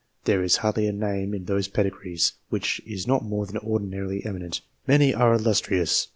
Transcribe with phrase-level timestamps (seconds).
[0.23, 4.61] There is hardly a name in those pedigrees which is not more than ordinarily eminent:
[4.87, 6.07] many are illustrious.